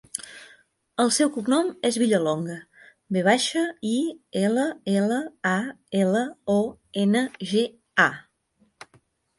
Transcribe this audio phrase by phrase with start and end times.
[1.03, 2.57] El seu cognom és Villalonga:
[3.17, 3.93] ve baixa, i,
[4.43, 4.65] ela,
[4.97, 5.23] ela,
[5.55, 5.55] a,
[6.05, 6.27] ela,
[6.57, 6.61] o,
[7.07, 7.67] ena, ge,
[8.11, 9.03] a.